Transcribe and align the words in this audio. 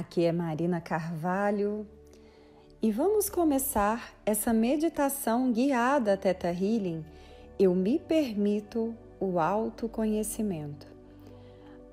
Aqui 0.00 0.24
é 0.24 0.32
Marina 0.32 0.80
Carvalho 0.80 1.86
e 2.80 2.90
vamos 2.90 3.28
começar 3.28 4.14
essa 4.24 4.50
meditação 4.50 5.52
guiada 5.52 6.16
Teta 6.16 6.48
Healing. 6.48 7.04
Eu 7.58 7.74
me 7.74 7.98
permito 7.98 8.94
o 9.20 9.38
autoconhecimento. 9.38 10.86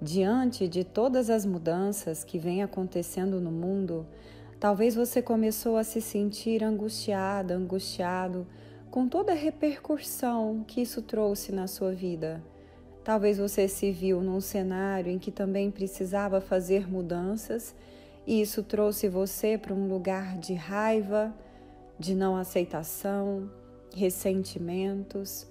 Diante 0.02 0.70
de 0.70 0.86
todas 0.86 1.30
as 1.30 1.46
mudanças 1.46 2.23
que 2.23 2.39
vêm 2.39 2.64
acontecendo 2.64 3.41
no 3.41 3.52
mundo, 3.52 4.08
talvez 4.58 4.96
você 4.96 5.21
começou 5.21 5.76
a 5.76 5.84
se 5.84 6.00
sentir 6.00 6.64
angustiada, 6.64 7.58
angustiado 7.58 8.48
com 8.89 9.05
toda 9.10 9.34
a 9.34 9.36
repercussão 9.36 10.64
que 10.66 10.80
isso 10.80 11.02
trouxe 11.02 11.52
na 11.52 11.68
sua 11.68 11.92
vida. 11.92 12.42
Talvez 13.04 13.38
você 13.38 13.68
se 13.68 13.91
viu 13.91 14.21
num 14.21 14.39
cenário 14.39 15.12
em 15.12 15.20
que 15.20 15.30
também 15.30 15.70
precisava 15.70 16.39
fazer 16.39 16.89
mudanças 16.89 17.76
e 18.27 18.41
isso 18.41 18.62
trouxe 18.62 19.08
você 19.08 19.58
para 19.58 19.73
um 19.73 19.88
lugar 19.88 20.38
de 20.38 20.54
raiva, 20.54 21.34
de 21.98 22.13
não 22.13 22.36
aceitação, 22.36 23.50
ressentimentos, 23.95 25.48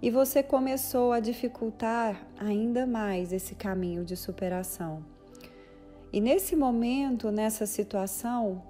e 0.00 0.08
você 0.10 0.42
começou 0.42 1.12
a 1.12 1.20
dificultar 1.20 2.24
ainda 2.38 2.86
mais 2.86 3.32
esse 3.32 3.54
caminho 3.54 4.04
de 4.04 4.16
superação. 4.16 5.04
E 6.12 6.20
nesse 6.20 6.56
momento, 6.56 7.30
nessa 7.30 7.66
situação, 7.66 8.62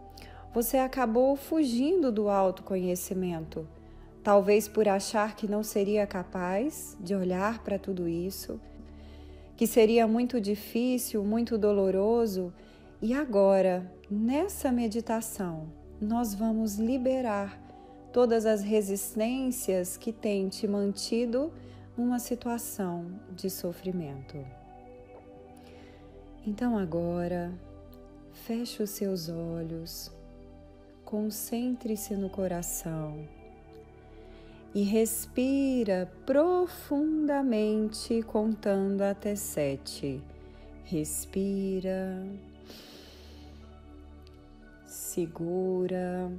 você 0.52 0.78
acabou 0.78 1.36
fugindo 1.36 2.10
do 2.10 2.28
autoconhecimento 2.28 3.68
talvez 4.22 4.68
por 4.68 4.86
achar 4.86 5.34
que 5.34 5.48
não 5.48 5.62
seria 5.62 6.06
capaz 6.06 6.96
de 7.00 7.14
olhar 7.14 7.62
para 7.64 7.78
tudo 7.78 8.08
isso, 8.08 8.60
que 9.56 9.66
seria 9.66 10.06
muito 10.06 10.40
difícil, 10.40 11.24
muito 11.24 11.58
doloroso, 11.58 12.52
e 13.02 13.12
agora, 13.12 13.92
nessa 14.08 14.70
meditação, 14.70 15.66
nós 16.00 16.32
vamos 16.34 16.76
liberar 16.76 17.60
todas 18.12 18.46
as 18.46 18.62
resistências 18.62 19.96
que 19.96 20.12
têm 20.12 20.48
te 20.48 20.68
mantido 20.68 21.52
numa 21.96 22.20
situação 22.20 23.06
de 23.34 23.50
sofrimento. 23.50 24.38
Então 26.46 26.78
agora, 26.78 27.52
feche 28.46 28.80
os 28.80 28.90
seus 28.90 29.28
olhos, 29.28 30.12
concentre-se 31.04 32.14
no 32.14 32.30
coração 32.30 33.26
e 34.72 34.84
respira 34.84 36.08
profundamente, 36.24 38.22
contando 38.22 39.02
até 39.02 39.34
sete. 39.34 40.22
Respira, 40.84 42.24
segura 45.12 46.32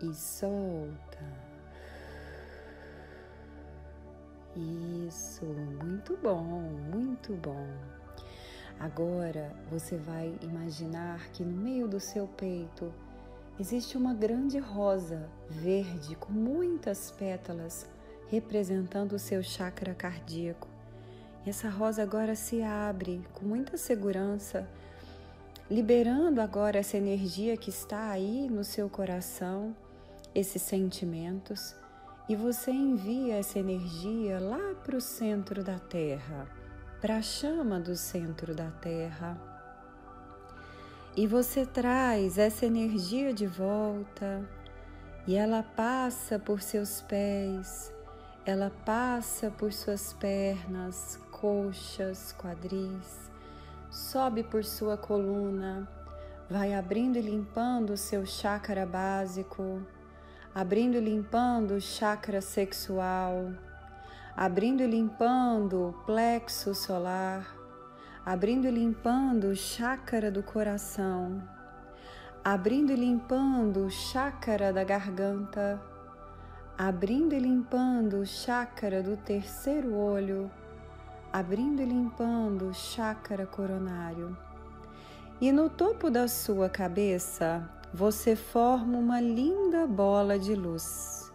e 0.00 0.14
solta. 0.14 1.18
Isso, 5.06 5.44
muito 5.44 6.16
bom, 6.16 6.42
muito 6.90 7.34
bom. 7.34 7.66
Agora 8.80 9.52
você 9.70 9.98
vai 9.98 10.34
imaginar 10.40 11.28
que 11.28 11.44
no 11.44 11.54
meio 11.54 11.86
do 11.86 12.00
seu 12.00 12.26
peito 12.26 12.90
existe 13.60 13.98
uma 13.98 14.14
grande 14.14 14.58
rosa 14.58 15.28
verde 15.50 16.16
com 16.16 16.32
muitas 16.32 17.10
pétalas 17.10 17.86
representando 18.28 19.12
o 19.12 19.18
seu 19.18 19.42
chakra 19.42 19.94
cardíaco. 19.94 20.68
E 21.44 21.50
essa 21.50 21.68
rosa 21.68 22.02
agora 22.02 22.34
se 22.34 22.62
abre 22.62 23.22
com 23.34 23.44
muita 23.44 23.76
segurança, 23.76 24.66
liberando 25.70 26.40
agora 26.40 26.78
essa 26.78 26.96
energia 26.96 27.56
que 27.56 27.68
está 27.68 28.10
aí 28.10 28.48
no 28.50 28.64
seu 28.64 28.88
coração, 28.88 29.76
esses 30.34 30.62
sentimentos, 30.62 31.76
e 32.26 32.34
você 32.34 32.70
envia 32.70 33.36
essa 33.36 33.58
energia 33.58 34.38
lá 34.40 34.74
para 34.82 34.96
o 34.96 35.00
centro 35.00 35.62
da 35.62 35.78
Terra, 35.78 36.48
para 37.00 37.16
a 37.16 37.22
chama 37.22 37.78
do 37.78 37.94
centro 37.96 38.54
da 38.54 38.70
Terra. 38.70 39.38
E 41.14 41.26
você 41.26 41.66
traz 41.66 42.38
essa 42.38 42.64
energia 42.64 43.32
de 43.34 43.46
volta 43.46 44.48
e 45.26 45.34
ela 45.34 45.62
passa 45.62 46.38
por 46.38 46.62
seus 46.62 47.02
pés, 47.02 47.92
ela 48.46 48.70
passa 48.86 49.50
por 49.50 49.72
suas 49.72 50.14
pernas, 50.14 51.18
coxas, 51.30 52.34
quadris, 52.38 53.28
sobe 53.90 54.42
por 54.42 54.64
sua 54.64 54.96
coluna, 54.96 55.88
vai 56.48 56.74
abrindo 56.74 57.16
e 57.16 57.20
limpando 57.20 57.90
o 57.90 57.96
seu 57.96 58.24
chakra 58.24 58.86
básico, 58.86 59.82
abrindo 60.54 60.96
e 60.96 61.00
limpando 61.00 61.72
o 61.72 61.80
chakra 61.80 62.40
sexual, 62.40 63.52
abrindo 64.36 64.82
e 64.82 64.86
limpando 64.86 65.88
o 65.88 65.92
plexo 66.04 66.74
solar 66.74 67.58
abrindo 68.28 68.66
e 68.66 68.70
limpando 68.70 69.44
o 69.44 69.56
chácara 69.56 70.30
do 70.30 70.42
coração, 70.42 71.42
abrindo 72.44 72.92
e 72.92 72.94
limpando 72.94 73.86
o 73.86 73.90
chácara 73.90 74.70
da 74.70 74.84
garganta, 74.84 75.80
abrindo 76.76 77.32
e 77.32 77.38
limpando 77.38 78.20
o 78.20 78.26
chácara 78.26 79.02
do 79.02 79.16
terceiro 79.16 79.94
olho, 79.94 80.50
abrindo 81.32 81.82
e 81.82 81.84
limpando 81.84 82.68
o 82.68 82.74
chácara 82.74 83.46
coronário. 83.46 84.36
E 85.40 85.52
no 85.52 85.68
topo 85.70 86.10
da 86.10 86.26
sua 86.26 86.68
cabeça, 86.68 87.68
você 87.92 88.34
forma 88.34 88.98
uma 88.98 89.20
linda 89.20 89.86
bola 89.86 90.38
de 90.38 90.54
luz. 90.54 91.32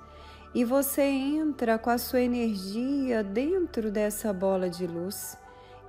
E 0.53 0.63
você 0.63 1.03
entra 1.03 1.79
com 1.79 1.89
a 1.89 1.97
sua 1.97 2.21
energia 2.21 3.23
dentro 3.23 3.89
dessa 3.89 4.31
bola 4.31 4.69
de 4.69 4.85
luz 4.85 5.37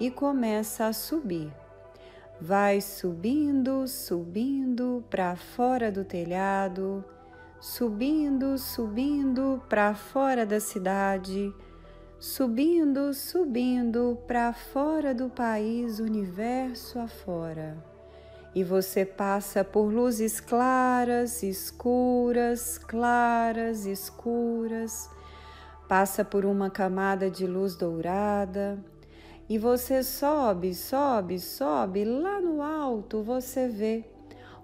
e 0.00 0.10
começa 0.10 0.86
a 0.86 0.92
subir. 0.92 1.52
Vai 2.40 2.80
subindo, 2.80 3.86
subindo 3.86 5.04
para 5.10 5.36
fora 5.36 5.92
do 5.92 6.04
telhado, 6.04 7.04
subindo, 7.60 8.58
subindo 8.58 9.62
para 9.68 9.94
fora 9.94 10.44
da 10.44 10.60
cidade, 10.60 11.54
subindo, 12.24 13.12
subindo 13.12 14.18
para 14.26 14.50
fora 14.54 15.14
do 15.14 15.28
país, 15.28 15.98
universo 15.98 16.98
afora. 16.98 17.76
E 18.54 18.64
você 18.64 19.04
passa 19.04 19.62
por 19.62 19.92
luzes 19.92 20.40
claras, 20.40 21.42
escuras, 21.42 22.78
claras, 22.78 23.84
escuras, 23.84 25.10
passa 25.86 26.24
por 26.24 26.46
uma 26.46 26.70
camada 26.70 27.30
de 27.30 27.46
luz 27.46 27.76
dourada. 27.76 28.82
E 29.46 29.58
você 29.58 30.02
sobe, 30.02 30.74
sobe, 30.74 31.38
sobe, 31.38 32.06
lá 32.06 32.40
no 32.40 32.62
alto 32.62 33.22
você 33.22 33.68
vê 33.68 34.02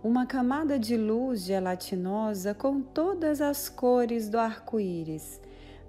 uma 0.02 0.24
camada 0.24 0.78
de 0.78 0.96
luz 0.96 1.42
gelatinosa 1.42 2.54
com 2.54 2.80
todas 2.80 3.42
as 3.42 3.68
cores 3.68 4.30
do 4.30 4.38
arco-íris: 4.38 5.38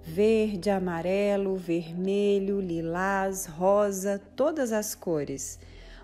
verde, 0.04 0.68
amarelo, 0.68 1.56
vermelho, 1.56 2.60
lilás, 2.60 3.46
rosa, 3.46 4.20
todas 4.34 4.72
as 4.72 4.94
cores. 4.94 5.58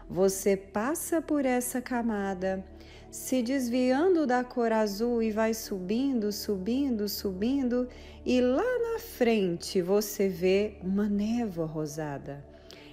Você 0.09 0.57
passa 0.57 1.21
por 1.21 1.45
essa 1.45 1.83
camada, 1.83 2.65
se 3.11 3.43
desviando 3.43 4.27
da 4.27 4.45
cor 4.45 4.73
azul 4.73 5.23
e 5.23 5.31
vai 5.31 5.53
subindo, 5.53 6.33
subindo, 6.33 7.09
subindo, 7.09 7.89
e 8.25 8.41
lá 8.41 8.93
na 8.93 8.99
frente 8.99 9.83
você 9.83 10.29
vê 10.29 10.77
uma 10.83 11.09
névoa 11.09 11.67
rosada. 11.67 12.45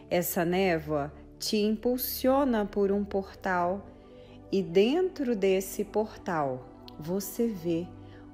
Essa 0.09 0.43
névoa 0.43 1.13
te 1.39 1.57
impulsiona 1.57 2.65
por 2.65 2.91
um 2.91 3.03
portal 3.03 3.85
e 4.51 4.61
dentro 4.61 5.35
desse 5.35 5.83
portal 5.83 6.67
você 6.99 7.47
vê 7.47 7.87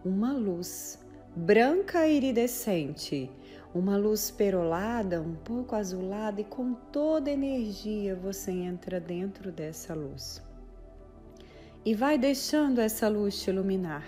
uma 0.03 0.33
luz 0.33 0.99
branca 1.35 2.07
iridescente, 2.07 3.31
uma 3.73 3.95
luz 3.95 4.29
perolada, 4.29 5.21
um 5.21 5.33
pouco 5.33 5.75
azulada 5.75 6.41
e 6.41 6.43
com 6.43 6.73
toda 6.73 7.31
energia 7.31 8.15
você 8.15 8.51
entra 8.51 8.99
dentro 8.99 9.51
dessa 9.51 9.93
luz. 9.93 10.43
E 11.85 11.95
vai 11.95 12.17
deixando 12.17 12.79
essa 12.79 13.07
luz 13.07 13.41
te 13.41 13.49
iluminar, 13.49 14.05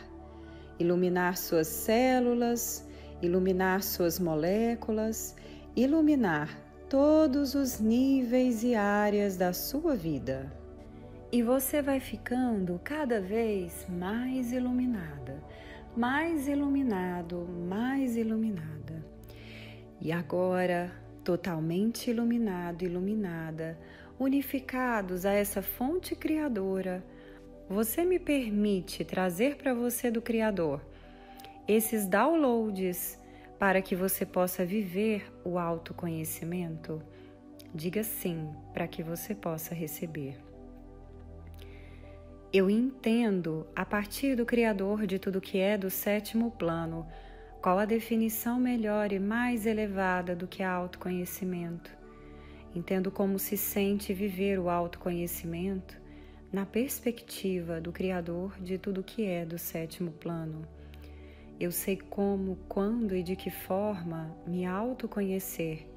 iluminar 0.78 1.38
suas 1.38 1.68
células, 1.68 2.86
iluminar 3.22 3.82
suas 3.82 4.20
moléculas, 4.20 5.36
iluminar 5.76 6.60
todos 6.90 7.56
os 7.56 7.80
níveis 7.80 8.64
e 8.64 8.76
áreas 8.76 9.38
da 9.38 9.54
sua 9.54 9.96
vida. 9.96 10.52
E 11.32 11.42
você 11.42 11.82
vai 11.82 12.00
ficando 12.00 12.80
cada 12.84 13.20
vez 13.20 13.88
mais 13.90 14.52
iluminada, 14.52 15.42
mais 15.96 16.48
iluminado, 16.48 17.48
mais 17.70 18.16
iluminada. 18.16 19.06
E 20.02 20.12
agora, 20.12 20.92
totalmente 21.24 22.10
iluminado, 22.10 22.84
iluminada, 22.84 23.78
unificados 24.20 25.26
a 25.26 25.32
essa 25.32 25.62
fonte 25.62 26.16
criadora, 26.16 27.04
você 27.70 28.04
me 28.04 28.20
permite 28.20 29.06
trazer 29.06 29.56
para 29.56 29.74
você 29.74 30.12
do 30.12 30.22
Criador 30.22 30.82
esses 31.68 32.06
downloads 32.08 33.20
para 33.58 33.82
que 33.82 33.96
você 33.96 34.26
possa 34.26 34.66
viver 34.66 35.32
o 35.46 35.58
autoconhecimento? 35.58 37.02
Diga 37.74 38.04
sim 38.04 38.50
para 38.74 38.88
que 38.88 39.02
você 39.02 39.34
possa 39.34 39.74
receber. 39.74 40.38
Eu 42.54 42.70
entendo, 42.70 43.66
a 43.76 43.84
partir 43.84 44.36
do 44.36 44.46
Criador 44.46 45.08
de 45.08 45.18
tudo 45.18 45.42
que 45.42 45.58
é 45.58 45.76
do 45.76 45.90
sétimo 45.90 46.52
plano, 46.52 47.04
qual 47.60 47.80
a 47.80 47.86
definição 47.86 48.60
melhor 48.60 49.12
e 49.12 49.18
mais 49.18 49.66
elevada 49.66 50.36
do 50.36 50.48
que 50.48 50.62
autoconhecimento. 50.62 51.90
Entendo 52.76 53.10
como 53.10 53.40
se 53.40 53.58
sente 53.58 54.14
viver 54.14 54.60
o 54.60 54.70
autoconhecimento 54.70 56.00
na 56.52 56.64
perspectiva 56.64 57.82
do 57.82 57.92
Criador 57.92 58.56
de 58.62 58.78
tudo 58.78 59.02
que 59.02 59.26
é 59.26 59.44
do 59.44 59.58
sétimo 59.58 60.12
plano. 60.12 60.62
Eu 61.60 61.72
sei 61.72 61.98
como, 61.98 62.60
quando 62.70 63.16
e 63.16 63.24
de 63.24 63.36
que 63.36 63.50
forma 63.50 64.30
me 64.46 64.64
autoconhecer. 64.64 65.88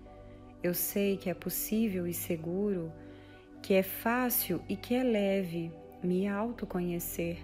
Eu 0.63 0.73
sei 0.73 1.19
que 1.19 1.29
é 1.29 1.35
possível 1.35 2.07
e 2.07 2.15
seguro, 2.15 2.91
que 3.61 3.75
é 3.75 3.83
fácil 3.83 4.63
e 4.67 4.75
que 4.75 4.95
é 4.95 5.03
leve 5.03 5.71
me 6.07 6.29
autoconhecer. 6.29 7.39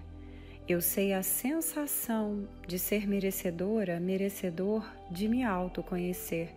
Eu 0.68 0.80
sei 0.80 1.12
a 1.12 1.22
sensação 1.22 2.48
de 2.66 2.78
ser 2.78 3.06
merecedora, 3.06 3.98
merecedor 3.98 4.88
de 5.10 5.28
me 5.28 5.42
autoconhecer. 5.42 6.54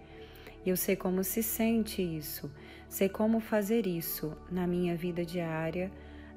Eu 0.66 0.78
sei 0.78 0.96
como 0.96 1.24
se 1.24 1.42
sente 1.42 2.02
isso, 2.02 2.52
sei 2.88 3.10
como 3.10 3.40
fazer 3.40 3.88
isso 3.88 4.38
na 4.52 4.68
minha 4.68 4.96
vida 4.96 5.26
diária 5.26 5.92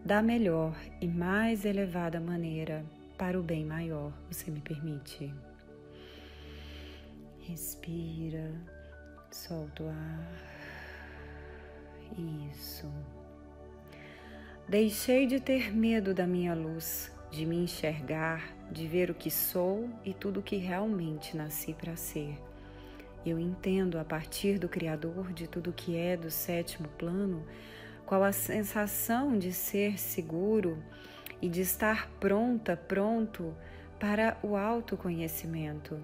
da 0.04 0.22
melhor 0.22 0.74
e 1.00 1.06
mais 1.06 1.64
elevada 1.64 2.18
maneira 2.18 2.84
para 3.18 3.38
o 3.38 3.42
bem 3.42 3.64
maior. 3.64 4.12
Você 4.30 4.50
me 4.50 4.60
permite? 4.60 5.32
Respira, 7.40 8.52
solta 9.30 9.82
o 9.82 9.88
ar. 9.88 10.58
Isso. 12.50 12.90
Deixei 14.68 15.26
de 15.26 15.40
ter 15.40 15.74
medo 15.74 16.12
da 16.12 16.26
minha 16.26 16.54
luz, 16.54 17.10
de 17.30 17.46
me 17.46 17.56
enxergar, 17.56 18.54
de 18.70 18.86
ver 18.86 19.10
o 19.10 19.14
que 19.14 19.30
sou 19.30 19.88
e 20.04 20.12
tudo 20.12 20.40
o 20.40 20.42
que 20.42 20.56
realmente 20.56 21.34
nasci 21.34 21.72
para 21.72 21.96
ser. 21.96 22.38
Eu 23.24 23.38
entendo 23.38 23.98
a 23.98 24.04
partir 24.04 24.58
do 24.58 24.68
Criador 24.68 25.32
de 25.32 25.48
tudo 25.48 25.72
que 25.72 25.96
é 25.96 26.18
do 26.18 26.30
sétimo 26.30 26.86
plano, 26.98 27.46
qual 28.04 28.22
a 28.22 28.30
sensação 28.30 29.38
de 29.38 29.54
ser 29.54 29.98
seguro 29.98 30.76
e 31.40 31.48
de 31.48 31.62
estar 31.62 32.06
pronta, 32.20 32.76
pronto 32.76 33.56
para 33.98 34.36
o 34.42 34.54
autoconhecimento. 34.54 35.98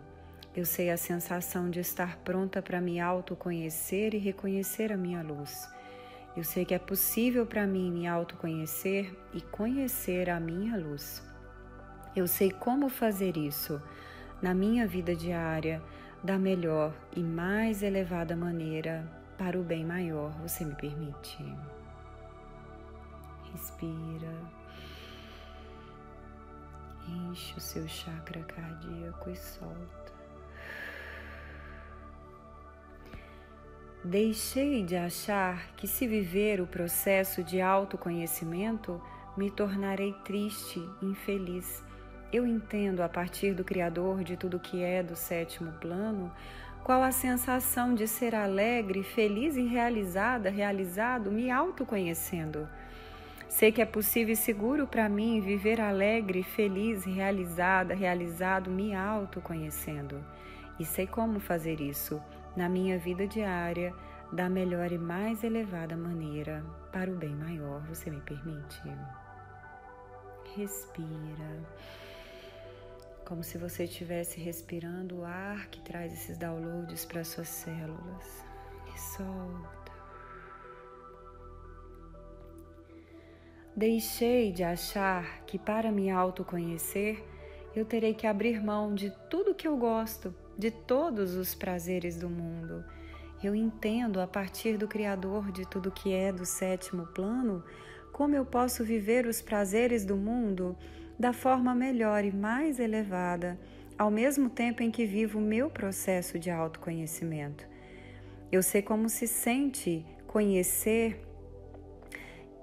Eu 0.57 0.65
sei 0.65 0.89
a 0.89 0.97
sensação 0.97 1.69
de 1.69 1.81
estar 1.81 2.17
pronta 2.21 2.63
para 2.63 2.81
me 2.81 2.99
autoconhecer 2.99 4.15
e 4.15 4.19
reconhecer 4.19 4.91
a 4.91 4.97
minha 4.97 5.21
luz. 5.21 5.74
Eu 6.37 6.43
sei 6.43 6.65
que 6.65 6.75
é 6.75 6.79
possível 6.79 7.47
para 7.47 7.67
mim 7.67 7.93
me 7.93 8.07
autoconhecer 8.09 9.17
e 9.33 9.41
conhecer 9.41 10.29
a 10.29 10.41
minha 10.41 10.77
luz. 10.77 11.23
Eu 12.15 12.27
sei 12.27 12.51
como 12.51 12.89
fazer 12.89 13.37
isso 13.37 13.81
na 14.43 14.53
minha 14.53 14.87
vida 14.87 15.15
diária 15.15 15.81
da 16.23 16.39
melhor 16.39 16.93
e 17.15 17.23
mais 17.23 17.83
elevada 17.83 18.35
maneira 18.35 19.09
para 19.39 19.59
o 19.59 19.63
bem 19.63 19.85
maior. 19.85 20.33
Você 20.43 20.65
me 20.65 20.75
permite? 20.75 21.45
Respira. 23.53 24.35
Enche 27.07 27.55
o 27.57 27.61
seu 27.61 27.87
chakra 27.87 28.43
cardíaco 28.45 29.31
e 29.31 29.37
solta. 29.37 30.14
Deixei 34.05 34.83
de 34.83 34.97
achar 34.97 35.69
que, 35.77 35.89
se 35.89 36.07
viver 36.07 36.61
o 36.61 36.67
processo 36.67 37.43
de 37.43 37.63
autoconhecimento, 37.63 39.01
me 39.35 39.51
tornarei 39.51 40.13
triste, 40.23 40.79
infeliz. 41.01 41.83
Eu 42.31 42.47
entendo, 42.47 43.03
a 43.03 43.09
partir 43.09 43.55
do 43.55 43.65
Criador 43.65 44.23
de 44.23 44.37
tudo 44.37 44.61
que 44.61 44.83
é 44.83 45.03
do 45.03 45.17
sétimo 45.17 45.73
plano, 45.81 46.31
qual 46.85 47.03
a 47.03 47.11
sensação 47.11 47.95
de 47.95 48.07
ser 48.07 48.35
alegre, 48.35 49.03
feliz 49.03 49.57
e 49.57 49.63
realizada, 49.63 50.51
realizado, 50.51 51.33
me 51.33 51.51
autoconhecendo. 51.51 52.69
Sei 53.49 53.73
que 53.73 53.81
é 53.81 53.87
possível 53.87 54.35
e 54.35 54.37
seguro 54.37 54.87
para 54.87 55.09
mim 55.09 55.41
viver 55.41 55.81
alegre, 55.81 56.43
feliz, 56.43 57.07
realizada, 57.07 57.95
realizado, 57.95 58.71
me 58.71 58.95
autoconhecendo. 58.95 60.23
E 60.79 60.85
sei 60.85 61.07
como 61.07 61.41
fazer 61.41 61.81
isso 61.81 62.21
na 62.57 62.69
minha 62.69 62.99
vida 62.99 63.27
diária 63.27 63.95
da 64.33 64.49
melhor 64.49 64.91
e 64.91 64.99
mais 64.99 65.45
elevada 65.45 65.97
maneira 65.97 66.65
para 66.93 67.11
o 67.11 67.17
bem 67.17 67.35
maior. 67.35 67.81
Você 67.89 68.11
me 68.11 68.21
permite? 68.21 68.83
Respira. 70.57 71.61
Como 73.25 73.43
se 73.43 73.57
você 73.59 73.85
estivesse 73.85 74.41
respirando 74.41 75.21
o 75.21 75.25
ar 75.25 75.69
que 75.69 75.81
traz 75.81 76.13
esses 76.13 76.37
downloads 76.37 77.05
para 77.05 77.25
suas 77.25 77.49
células. 77.49 78.45
E 78.95 78.99
solta. 78.99 79.93
Deixei 83.77 84.53
de 84.53 84.63
achar 84.63 85.43
que 85.47 85.59
para 85.59 85.91
me 85.91 86.09
autoconhecer 86.11 87.25
eu 87.75 87.85
terei 87.85 88.15
que 88.15 88.27
abrir 88.27 88.63
mão 88.63 88.95
de 88.95 89.11
tudo 89.29 89.55
que 89.55 89.67
eu 89.67 89.77
gosto 89.77 90.33
de 90.59 90.71
todos 90.71 91.35
os 91.35 91.55
prazeres 91.55 92.17
do 92.17 92.29
mundo. 92.29 92.85
Eu 93.43 93.55
entendo 93.55 94.21
a 94.21 94.27
partir 94.27 94.77
do 94.77 94.89
Criador 94.89 95.53
de 95.53 95.69
tudo 95.69 95.91
que 95.91 96.13
é 96.13 96.33
do 96.33 96.47
sétimo 96.47 97.07
plano 97.09 97.63
como 98.13 98.37
eu 98.37 98.45
posso 98.45 98.85
viver 98.85 99.27
os 99.27 99.43
prazeres 99.43 100.05
do 100.05 100.17
mundo 100.17 100.77
da 101.19 101.33
forma 101.33 101.75
melhor 101.75 102.25
e 102.25 102.31
mais 102.31 102.79
elevada, 102.79 103.59
ao 103.99 104.11
mesmo 104.11 104.49
tempo 104.49 104.83
em 104.83 104.91
que 104.91 105.05
vivo 105.05 105.39
o 105.39 105.43
meu 105.43 105.69
processo 105.69 106.39
de 106.39 106.51
autoconhecimento. 106.51 107.67
Eu 108.51 108.63
sei 108.63 108.83
como 108.83 109.09
se 109.09 109.27
sente 109.27 110.07
conhecer 110.27 111.21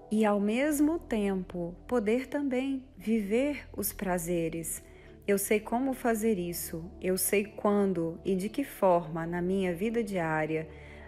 e, 0.09 0.25
ao 0.25 0.39
mesmo 0.39 0.97
tempo, 0.99 1.75
poder 1.87 2.27
também 2.27 2.83
viver 2.97 3.67
os 3.75 3.91
prazeres 3.91 4.81
eu 5.27 5.37
sei 5.37 5.59
como 5.59 5.93
fazer 5.93 6.39
isso, 6.39 6.89
eu 6.99 7.17
sei 7.17 7.45
quando 7.45 8.19
e 8.25 8.35
de 8.35 8.49
que 8.49 8.63
forma 8.63 9.25
na 9.25 9.41
minha 9.41 9.73
vida 9.73 10.03
diária, 10.03 10.67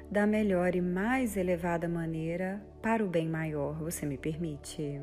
da 0.09 0.27
melhor 0.27 0.75
e 0.75 0.81
mais 0.81 1.35
elevada 1.35 1.89
maneira 1.89 2.63
para 2.81 3.03
o 3.03 3.07
bem 3.07 3.27
maior. 3.27 3.79
Você 3.79 4.05
me 4.05 4.17
permite? 4.17 5.01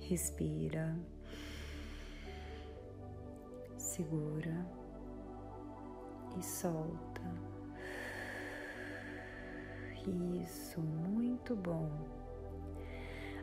Respira. 0.00 0.96
Segura 3.76 4.66
e 6.36 6.42
solta. 6.42 7.22
Isso, 10.42 10.80
muito 10.80 11.54
bom. 11.54 11.90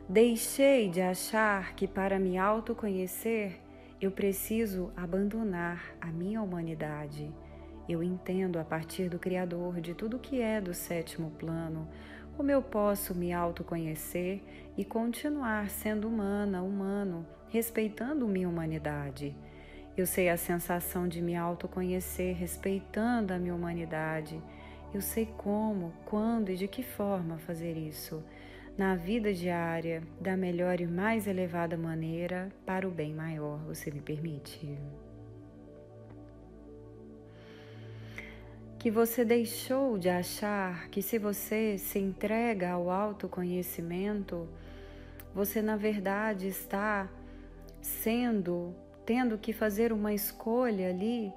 Deixei 0.08 0.90
de 0.90 1.00
achar 1.00 1.74
que 1.74 1.88
para 1.88 2.18
me 2.18 2.36
autoconhecer 2.36 3.63
eu 4.04 4.10
preciso 4.10 4.92
abandonar 4.96 5.94
a 6.00 6.06
minha 6.06 6.42
humanidade. 6.42 7.32
Eu 7.88 8.02
entendo 8.02 8.58
a 8.58 8.64
partir 8.64 9.08
do 9.08 9.18
Criador 9.18 9.80
de 9.80 9.94
tudo 9.94 10.18
que 10.18 10.40
é 10.40 10.60
do 10.60 10.72
sétimo 10.74 11.30
plano 11.32 11.88
como 12.36 12.50
eu 12.50 12.60
posso 12.60 13.14
me 13.14 13.32
autoconhecer 13.32 14.42
e 14.76 14.84
continuar 14.84 15.70
sendo 15.70 16.08
humana, 16.08 16.62
humano, 16.62 17.24
respeitando 17.48 18.26
minha 18.26 18.48
humanidade. 18.48 19.36
Eu 19.96 20.04
sei 20.04 20.28
a 20.28 20.36
sensação 20.36 21.06
de 21.06 21.22
me 21.22 21.36
autoconhecer 21.36 22.34
respeitando 22.34 23.32
a 23.32 23.38
minha 23.38 23.54
humanidade. 23.54 24.42
Eu 24.92 25.00
sei 25.00 25.26
como, 25.26 25.92
quando 26.04 26.50
e 26.50 26.56
de 26.56 26.66
que 26.66 26.82
forma 26.82 27.38
fazer 27.38 27.76
isso 27.76 28.22
na 28.76 28.96
vida 28.96 29.32
diária 29.32 30.02
da 30.20 30.36
melhor 30.36 30.80
e 30.80 30.86
mais 30.86 31.26
elevada 31.26 31.76
maneira 31.76 32.50
para 32.66 32.86
o 32.86 32.90
bem 32.90 33.14
maior. 33.14 33.58
Você 33.66 33.90
me 33.90 34.00
permite? 34.00 34.76
Que 38.78 38.90
você 38.90 39.24
deixou 39.24 39.96
de 39.96 40.08
achar 40.08 40.88
que 40.88 41.00
se 41.00 41.18
você 41.18 41.78
se 41.78 41.98
entrega 41.98 42.72
ao 42.72 42.90
autoconhecimento, 42.90 44.48
você 45.32 45.62
na 45.62 45.76
verdade 45.76 46.48
está 46.48 47.08
sendo, 47.80 48.74
tendo 49.06 49.38
que 49.38 49.52
fazer 49.52 49.92
uma 49.92 50.12
escolha 50.12 50.90
ali 50.90 51.32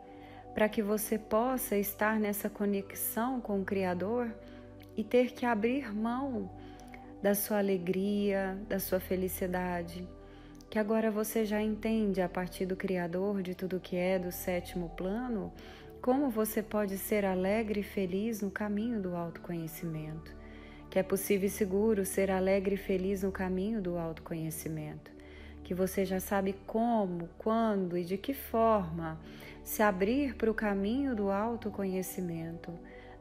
para 0.55 0.67
que 0.67 0.81
você 0.81 1.19
possa 1.19 1.77
estar 1.77 2.19
nessa 2.19 2.49
conexão 2.49 3.39
com 3.39 3.61
o 3.61 3.65
Criador 3.65 4.33
e 4.97 5.03
ter 5.03 5.31
que 5.33 5.45
abrir 5.45 5.93
mão 5.93 6.49
da 7.27 7.35
sua 7.35 7.57
alegria, 7.57 8.57
da 8.69 8.79
sua 8.79 9.01
felicidade, 9.01 10.07
que 10.69 10.79
agora 10.79 11.11
você 11.11 11.43
já 11.43 11.61
entende 11.61 12.21
a 12.21 12.29
partir 12.29 12.65
do 12.65 12.73
Criador 12.73 13.41
de 13.41 13.53
tudo 13.53 13.81
que 13.81 13.97
é 13.97 14.17
do 14.17 14.31
sétimo 14.31 14.87
plano, 14.95 15.51
como 16.01 16.29
você 16.29 16.63
pode 16.63 16.97
ser 16.97 17.25
alegre 17.25 17.81
e 17.81 17.83
feliz 17.83 18.41
no 18.41 18.49
caminho 18.49 19.01
do 19.01 19.13
autoconhecimento. 19.13 20.33
Que 20.89 20.99
é 20.99 21.03
possível 21.03 21.47
e 21.47 21.49
seguro 21.49 22.05
ser 22.05 22.31
alegre 22.31 22.75
e 22.75 22.77
feliz 22.77 23.23
no 23.23 23.31
caminho 23.33 23.81
do 23.81 23.97
autoconhecimento. 23.97 25.11
Que 25.65 25.73
você 25.73 26.05
já 26.05 26.21
sabe 26.21 26.55
como, 26.65 27.27
quando 27.37 27.97
e 27.97 28.05
de 28.05 28.17
que 28.17 28.33
forma 28.33 29.19
se 29.65 29.83
abrir 29.83 30.33
para 30.35 30.49
o 30.49 30.53
caminho 30.53 31.13
do 31.13 31.29
autoconhecimento 31.29 32.71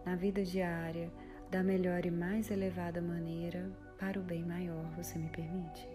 na 0.04 0.14
vida 0.14 0.44
diária 0.44 1.10
da 1.50 1.60
melhor 1.60 2.06
e 2.06 2.10
mais 2.12 2.52
elevada 2.52 3.02
maneira 3.02 3.68
para 3.98 4.18
o 4.18 4.22
bem 4.22 4.44
maior. 4.44 4.84
Você 4.96 5.18
me 5.18 5.28
permite? 5.28 5.88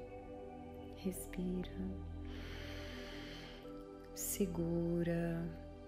Respira. 0.98 1.72
Segura. 4.16 5.44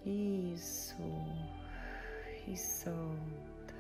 Isso. 0.06 1.02
E 2.48 2.58
solta. 2.58 3.74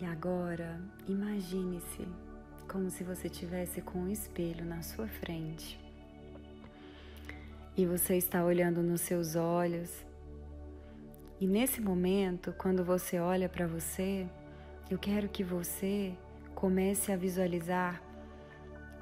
E 0.00 0.04
agora, 0.04 0.80
imagine-se 1.08 2.06
como 2.68 2.90
se 2.90 3.02
você 3.02 3.28
tivesse 3.28 3.80
com 3.80 4.00
um 4.00 4.08
espelho 4.08 4.64
na 4.64 4.82
sua 4.82 5.08
frente. 5.08 5.80
E 7.76 7.86
você 7.86 8.16
está 8.16 8.44
olhando 8.44 8.82
nos 8.82 9.00
seus 9.00 9.34
olhos. 9.34 10.04
E 11.40 11.46
nesse 11.46 11.80
momento, 11.80 12.52
quando 12.58 12.84
você 12.84 13.18
olha 13.18 13.48
para 13.48 13.66
você, 13.66 14.26
eu 14.90 14.98
quero 14.98 15.28
que 15.28 15.42
você 15.42 16.14
comece 16.58 17.12
a 17.12 17.16
visualizar 17.16 18.02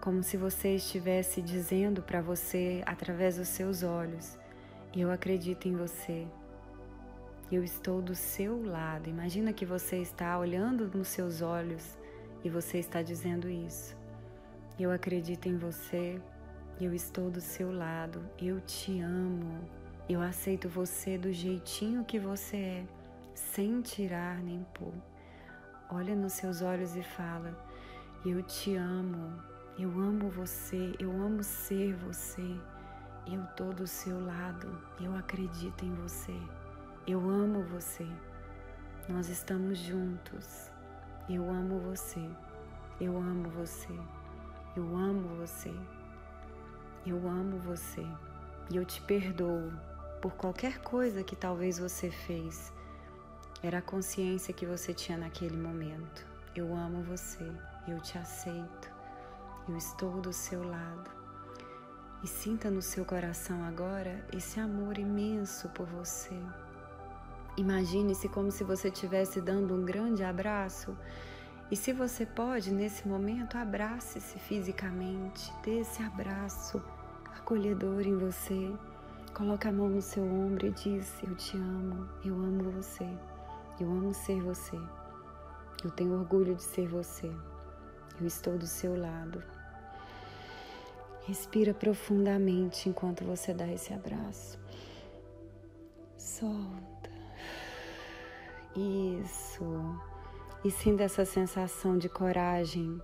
como 0.02 0.22
se 0.22 0.36
você 0.36 0.74
estivesse 0.74 1.40
dizendo 1.40 2.02
para 2.02 2.20
você 2.20 2.82
através 2.84 3.38
dos 3.38 3.48
seus 3.48 3.82
olhos: 3.82 4.38
Eu 4.94 5.10
acredito 5.10 5.66
em 5.66 5.74
você. 5.74 6.26
Eu 7.50 7.64
estou 7.64 8.02
do 8.02 8.14
seu 8.14 8.62
lado. 8.62 9.08
Imagina 9.08 9.54
que 9.54 9.64
você 9.64 9.96
está 10.02 10.38
olhando 10.38 10.86
nos 10.86 11.08
seus 11.08 11.40
olhos 11.40 11.96
e 12.44 12.50
você 12.50 12.76
está 12.76 13.00
dizendo 13.00 13.48
isso. 13.48 13.96
Eu 14.78 14.90
acredito 14.90 15.48
em 15.48 15.56
você. 15.56 16.20
Eu 16.78 16.92
estou 16.92 17.30
do 17.30 17.40
seu 17.40 17.72
lado. 17.72 18.20
Eu 18.38 18.60
te 18.60 19.00
amo. 19.00 19.66
Eu 20.06 20.20
aceito 20.20 20.68
você 20.68 21.16
do 21.16 21.32
jeitinho 21.32 22.04
que 22.04 22.18
você 22.18 22.56
é, 22.58 22.84
sem 23.34 23.80
tirar 23.80 24.42
nem 24.42 24.62
pôr. 24.74 24.92
Olha 25.88 26.16
nos 26.16 26.32
seus 26.32 26.62
olhos 26.62 26.96
e 26.96 27.02
fala: 27.02 27.56
Eu 28.24 28.42
te 28.42 28.74
amo. 28.74 29.40
Eu 29.78 29.90
amo 29.90 30.28
você, 30.30 30.94
eu 30.98 31.12
amo 31.12 31.44
ser 31.44 31.94
você. 31.94 32.58
Eu 33.30 33.44
tô 33.54 33.72
do 33.72 33.86
seu 33.86 34.18
lado, 34.24 34.80
eu 35.00 35.14
acredito 35.14 35.84
em 35.84 35.94
você. 35.94 36.36
Eu 37.06 37.20
amo 37.28 37.62
você. 37.62 38.06
Nós 39.08 39.28
estamos 39.28 39.78
juntos. 39.78 40.72
Eu 41.28 41.48
amo 41.48 41.78
você. 41.78 42.28
Eu 43.00 43.16
amo 43.16 43.48
você. 43.50 43.96
Eu 44.76 44.96
amo 44.96 45.36
você. 45.36 45.72
Eu 47.06 47.28
amo 47.28 47.58
você. 47.58 48.04
E 48.70 48.76
eu 48.76 48.84
te 48.84 49.00
perdoo 49.02 49.70
por 50.20 50.32
qualquer 50.34 50.80
coisa 50.80 51.22
que 51.22 51.36
talvez 51.36 51.78
você 51.78 52.10
fez. 52.10 52.72
Era 53.62 53.78
a 53.78 53.82
consciência 53.82 54.52
que 54.52 54.66
você 54.66 54.92
tinha 54.92 55.16
naquele 55.16 55.56
momento. 55.56 56.26
Eu 56.54 56.74
amo 56.74 57.02
você. 57.02 57.50
Eu 57.88 58.00
te 58.00 58.18
aceito. 58.18 58.90
Eu 59.68 59.76
estou 59.76 60.20
do 60.20 60.32
seu 60.32 60.62
lado. 60.62 61.10
E 62.22 62.26
sinta 62.26 62.70
no 62.70 62.82
seu 62.82 63.04
coração 63.04 63.64
agora 63.64 64.24
esse 64.32 64.60
amor 64.60 64.98
imenso 64.98 65.68
por 65.70 65.86
você. 65.86 66.34
Imagine-se 67.56 68.28
como 68.28 68.50
se 68.50 68.62
você 68.62 68.88
estivesse 68.88 69.40
dando 69.40 69.74
um 69.74 69.84
grande 69.84 70.22
abraço. 70.22 70.96
E 71.70 71.76
se 71.76 71.92
você 71.92 72.26
pode, 72.26 72.70
nesse 72.70 73.08
momento, 73.08 73.56
abrace-se 73.56 74.38
fisicamente, 74.38 75.52
dê 75.64 75.80
esse 75.80 76.02
abraço 76.02 76.82
acolhedor 77.34 78.02
em 78.02 78.16
você. 78.16 78.72
Coloque 79.32 79.66
a 79.66 79.72
mão 79.72 79.88
no 79.88 80.02
seu 80.02 80.22
ombro 80.22 80.66
e 80.66 80.70
diz: 80.70 81.22
Eu 81.22 81.34
te 81.34 81.56
amo, 81.56 82.08
eu 82.24 82.34
amo 82.34 82.70
você, 82.70 83.08
eu 83.78 83.90
amo 83.90 84.14
ser 84.14 84.40
você, 84.40 84.78
eu 85.84 85.90
tenho 85.90 86.18
orgulho 86.18 86.54
de 86.54 86.62
ser 86.62 86.88
você, 86.88 87.30
eu 88.20 88.26
estou 88.26 88.56
do 88.56 88.66
seu 88.66 88.98
lado. 88.98 89.42
Respira 91.26 91.74
profundamente 91.74 92.88
enquanto 92.88 93.24
você 93.24 93.52
dá 93.52 93.66
esse 93.66 93.92
abraço. 93.92 94.58
Solta. 96.16 97.10
Isso. 98.74 99.64
E 100.64 100.70
sinta 100.70 101.02
essa 101.02 101.24
sensação 101.24 101.98
de 101.98 102.08
coragem, 102.08 103.00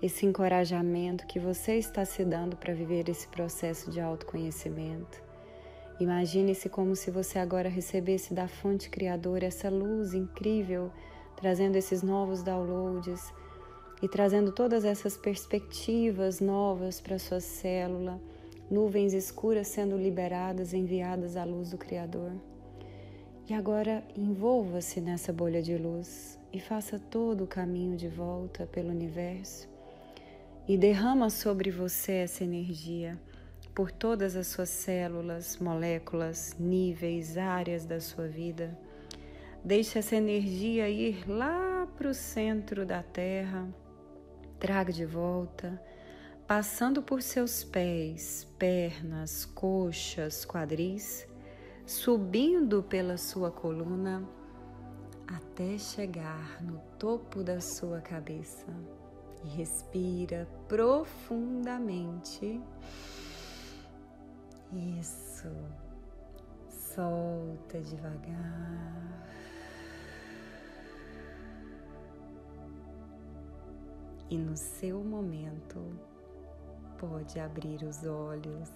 esse 0.00 0.26
encorajamento 0.26 1.26
que 1.26 1.38
você 1.38 1.76
está 1.76 2.04
se 2.04 2.24
dando 2.24 2.56
para 2.56 2.74
viver 2.74 3.08
esse 3.08 3.28
processo 3.28 3.90
de 3.90 4.00
autoconhecimento. 4.00 5.31
Imagine-se 6.02 6.68
como 6.68 6.96
se 6.96 7.12
você 7.12 7.38
agora 7.38 7.68
recebesse 7.68 8.34
da 8.34 8.48
fonte 8.48 8.90
criadora 8.90 9.46
essa 9.46 9.70
luz 9.70 10.14
incrível, 10.14 10.90
trazendo 11.36 11.76
esses 11.76 12.02
novos 12.02 12.42
downloads 12.42 13.32
e 14.02 14.08
trazendo 14.08 14.50
todas 14.50 14.84
essas 14.84 15.16
perspectivas 15.16 16.40
novas 16.40 17.00
para 17.00 17.20
sua 17.20 17.38
célula, 17.38 18.20
nuvens 18.68 19.12
escuras 19.12 19.68
sendo 19.68 19.96
liberadas, 19.96 20.74
enviadas 20.74 21.36
à 21.36 21.44
luz 21.44 21.70
do 21.70 21.78
Criador. 21.78 22.32
E 23.48 23.54
agora 23.54 24.02
envolva-se 24.16 25.00
nessa 25.00 25.32
bolha 25.32 25.62
de 25.62 25.78
luz 25.78 26.36
e 26.52 26.58
faça 26.58 26.98
todo 26.98 27.44
o 27.44 27.46
caminho 27.46 27.96
de 27.96 28.08
volta 28.08 28.66
pelo 28.66 28.88
universo 28.88 29.68
e 30.66 30.76
derrama 30.76 31.30
sobre 31.30 31.70
você 31.70 32.12
essa 32.24 32.42
energia 32.42 33.16
por 33.74 33.90
todas 33.90 34.36
as 34.36 34.48
suas 34.48 34.68
células, 34.68 35.58
moléculas, 35.58 36.56
níveis, 36.58 37.36
áreas 37.36 37.84
da 37.84 38.00
sua 38.00 38.28
vida. 38.28 38.78
Deixe 39.64 39.98
essa 39.98 40.16
energia 40.16 40.88
ir 40.88 41.28
lá 41.28 41.86
para 41.96 42.08
o 42.08 42.14
centro 42.14 42.84
da 42.84 43.02
Terra 43.02 43.68
Traga 44.62 44.92
de 44.92 45.04
volta, 45.04 45.82
passando 46.46 47.02
por 47.02 47.20
seus 47.20 47.64
pés, 47.64 48.46
pernas, 48.60 49.44
coxas, 49.44 50.44
quadris, 50.44 51.26
subindo 51.84 52.80
pela 52.80 53.16
sua 53.16 53.50
coluna 53.50 54.22
até 55.26 55.76
chegar 55.78 56.62
no 56.62 56.78
topo 56.96 57.42
da 57.42 57.60
sua 57.60 58.00
cabeça. 58.00 58.68
E 59.44 59.48
respira 59.48 60.48
profundamente. 60.68 62.60
Isso. 64.72 65.48
Solta 66.68 67.80
devagar. 67.80 69.12
e 74.32 74.38
no 74.38 74.56
seu 74.56 75.04
momento 75.04 75.78
pode 76.98 77.38
abrir 77.38 77.82
os 77.82 78.02
olhos. 78.06 78.70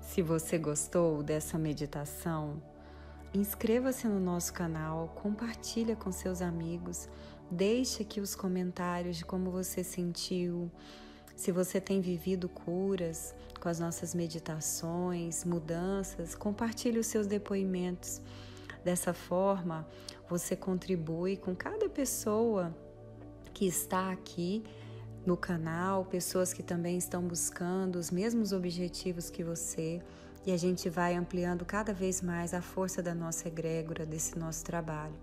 Se 0.00 0.22
você 0.22 0.56
gostou 0.56 1.24
dessa 1.24 1.58
meditação, 1.58 2.62
inscreva-se 3.34 4.06
no 4.06 4.20
nosso 4.20 4.52
canal, 4.52 5.08
compartilha 5.08 5.96
com 5.96 6.12
seus 6.12 6.40
amigos, 6.40 7.08
deixe 7.50 8.04
aqui 8.04 8.20
os 8.20 8.36
comentários 8.36 9.16
de 9.16 9.24
como 9.24 9.50
você 9.50 9.82
sentiu, 9.82 10.70
se 11.36 11.50
você 11.50 11.80
tem 11.80 12.00
vivido 12.00 12.48
curas 12.48 13.34
com 13.60 13.68
as 13.68 13.80
nossas 13.80 14.14
meditações, 14.14 15.44
mudanças, 15.44 16.34
compartilhe 16.34 16.98
os 16.98 17.06
seus 17.06 17.26
depoimentos. 17.26 18.20
Dessa 18.84 19.14
forma, 19.14 19.88
você 20.28 20.54
contribui 20.54 21.36
com 21.36 21.54
cada 21.56 21.88
pessoa 21.88 22.76
que 23.52 23.66
está 23.66 24.10
aqui 24.10 24.62
no 25.24 25.36
canal, 25.36 26.04
pessoas 26.04 26.52
que 26.52 26.62
também 26.62 26.98
estão 26.98 27.22
buscando 27.22 27.96
os 27.96 28.10
mesmos 28.10 28.52
objetivos 28.52 29.30
que 29.30 29.42
você, 29.42 30.02
e 30.44 30.52
a 30.52 30.56
gente 30.58 30.90
vai 30.90 31.14
ampliando 31.14 31.64
cada 31.64 31.94
vez 31.94 32.20
mais 32.20 32.52
a 32.52 32.60
força 32.60 33.02
da 33.02 33.14
nossa 33.14 33.48
egrégora, 33.48 34.04
desse 34.04 34.38
nosso 34.38 34.62
trabalho. 34.62 35.14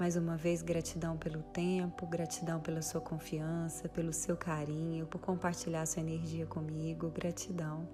Mais 0.00 0.16
uma 0.16 0.34
vez, 0.34 0.62
gratidão 0.62 1.18
pelo 1.18 1.42
tempo, 1.42 2.06
gratidão 2.06 2.58
pela 2.58 2.80
sua 2.80 3.02
confiança, 3.02 3.86
pelo 3.86 4.14
seu 4.14 4.34
carinho, 4.34 5.04
por 5.04 5.20
compartilhar 5.20 5.84
sua 5.84 6.00
energia 6.00 6.46
comigo, 6.46 7.10
gratidão. 7.10 7.86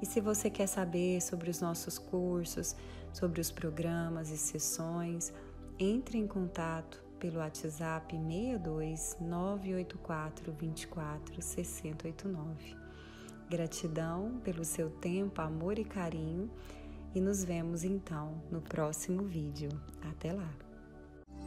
E 0.00 0.06
se 0.06 0.20
você 0.20 0.48
quer 0.48 0.68
saber 0.68 1.20
sobre 1.20 1.50
os 1.50 1.60
nossos 1.60 1.98
cursos, 1.98 2.76
sobre 3.12 3.40
os 3.40 3.50
programas 3.50 4.30
e 4.30 4.38
sessões, 4.38 5.32
entre 5.80 6.16
em 6.16 6.28
contato 6.28 7.02
pelo 7.18 7.40
WhatsApp 7.40 8.14
62 8.16 9.16
984 9.20 10.52
24 10.52 11.42
6089. 11.42 12.76
Gratidão 13.50 14.40
pelo 14.44 14.64
seu 14.64 14.90
tempo, 14.90 15.40
amor 15.40 15.76
e 15.76 15.84
carinho 15.84 16.48
e 17.12 17.20
nos 17.20 17.42
vemos 17.42 17.82
então 17.82 18.40
no 18.48 18.60
próximo 18.60 19.24
vídeo. 19.24 19.70
Até 20.08 20.32
lá! 20.32 20.71